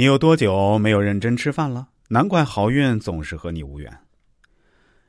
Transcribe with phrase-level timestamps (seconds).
[0.00, 1.86] 你有多久没有认真吃饭了？
[2.08, 3.98] 难怪好运总是和你无缘。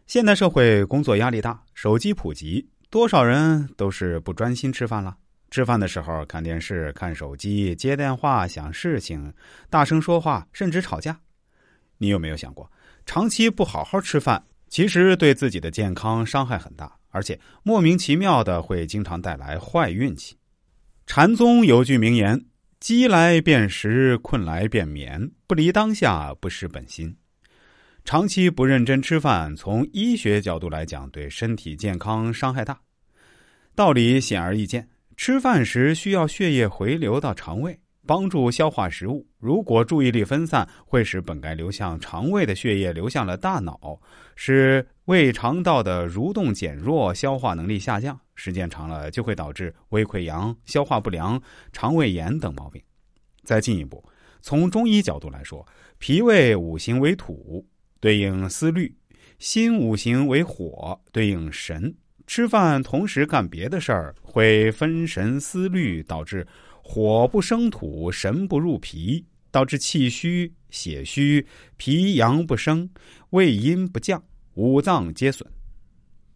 [0.05, 5.15] 现代社会工作压力大，手机普及，多少人都是不专心吃饭了。
[5.49, 9.33] 吃饭的时候看电视、看手机、接电话、想事情、
[9.69, 11.17] 大声说话，甚至吵架。
[11.97, 12.69] 你有没有想过，
[13.05, 20.35] 长期不好好吃饭，其实对自己的健康伤害很大，而且莫名其妙的会经常带来坏运气。
[21.07, 22.37] 禅宗有句名言。
[22.81, 27.15] 饥来便食，困来便眠，不离当下，不失本心。
[28.03, 32.79] 长期不认真吃饭，从医学角度来讲，对身体健康伤害大。
[33.75, 37.79] 道理显而易见，吃饭时需要血液回流到肠胃。
[38.07, 39.23] 帮助消化食物。
[39.37, 44.01] 如果注意力分散，会使本该流向肠胃的血液流向了大脑，
[44.35, 48.19] 使胃肠道的蠕动减弱，消化能力下降。
[48.43, 51.39] 时间长了，就会导致胃溃疡、消化不良、
[51.71, 52.81] 肠胃炎等毛病。
[53.43, 54.03] 再进一步，
[54.41, 55.63] 从中医角度来说，
[55.99, 57.63] 脾胃五行为土，
[57.99, 58.91] 对应思虑；
[59.37, 61.93] 心五行为火，对应神。
[62.25, 66.47] 吃饭同时干别的事儿，会分神思虑，导致。
[66.83, 71.45] 火不生土，神不入脾，导致气虚、血虚，
[71.77, 72.89] 脾阳不生，
[73.29, 74.23] 胃阴不降，
[74.55, 75.47] 五脏皆损。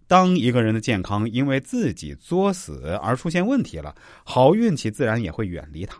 [0.07, 5.97] 当一个人的健康因为自己作死而出现问题了，好运气自然也会远离他。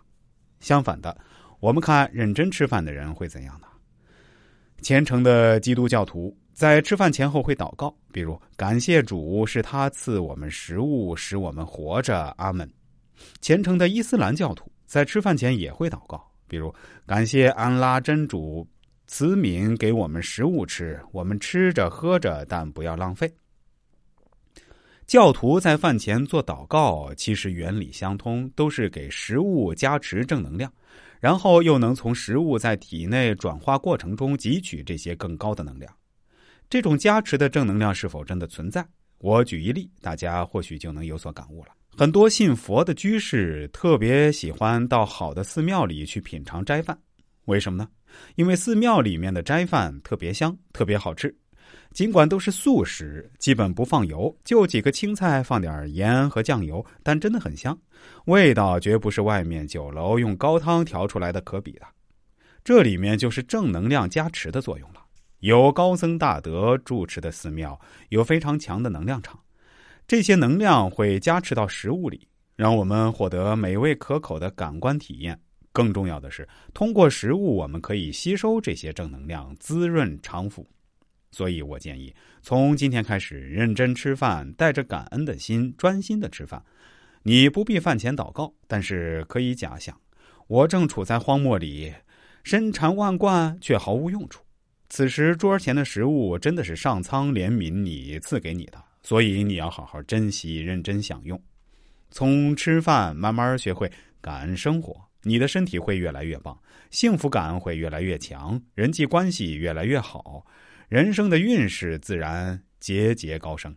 [0.59, 1.17] 相反的，
[1.59, 3.67] 我们看认真吃饭的人会怎样呢？
[4.81, 12.34] 虔诚的基督教徒在吃饭前后会祷告，比如感谢主是他赐我们食物，使我们活着。
[12.38, 12.69] 阿门。
[13.42, 16.73] 虔诚的伊斯兰教徒在吃饭前也会祷告，比如
[17.06, 18.67] 感谢安拉真主
[19.08, 23.34] 慈悯给我们食物吃，我们吃着喝着，但不要浪费。
[25.08, 30.72] 教徒在饭前做祷告，其实原理相通，都是给食物加持正能量，
[31.20, 35.94] 然后又能从食物在体内转化过程中汲取这些更高的能量。
[36.70, 38.84] 这种加持的正能量是否真的存在？
[39.20, 41.69] 我举一例，大家或许就能有所感悟了。
[41.96, 46.97] 很多信佛的居士特别喜欢到好的寺庙里去品尝斋饭，
[47.46, 47.88] 为什么呢？
[48.35, 51.34] 因为寺庙里面的斋饭特别香，特别好吃。
[51.92, 57.78] 尽管都是素食，基本不放油，就几个青菜，放点盐和酱油，但真的很香，
[58.26, 61.86] 味道绝不是外面酒楼用高汤调出来的可比的。
[62.64, 65.02] 这里面就是正能量加持的作用了。
[65.40, 69.40] 有高僧大德住持的寺庙，有非常强的能量场。
[70.08, 75.40] 这些能量会加持到食物里，让我们获得美味可口的感官体验。
[75.72, 80.66] 更重要的是，通过食物，我们可以吸收这些正能量，滋润肠腑。
[81.35, 86.63] 所以我建议，从今天开始认真吃饭，带着感恩的心，专心的吃饭。
[87.23, 90.00] 你不必饭前祷告，但是可以假想：
[90.47, 91.94] 我正处在荒漠里，
[92.45, 94.45] 身缠万贯，却毫无用处。
[94.88, 98.81] 此时桌前的食物，真的是上苍怜悯你赐给你的。
[99.03, 101.38] 所以你要好好珍惜，认真享用。
[102.12, 103.91] 从吃饭慢慢学会
[104.22, 106.57] 感恩生活，你的身体会越来越棒，
[106.91, 110.45] 幸福感会越来越强，人际关系越来越好，
[110.88, 113.75] 人生的运势自然节节高升。